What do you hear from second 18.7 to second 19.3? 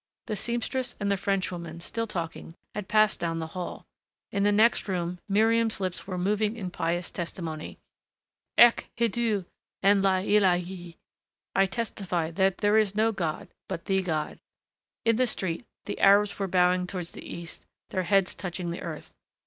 the earth.